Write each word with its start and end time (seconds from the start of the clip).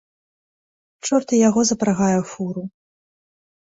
Чорт 1.05 1.27
і 1.39 1.43
яго 1.49 1.61
запрагае 1.73 2.11
у 2.25 2.27
фуру. 2.33 2.61